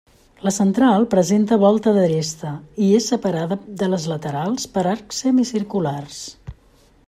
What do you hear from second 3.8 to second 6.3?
de les laterals per arcs semicirculars.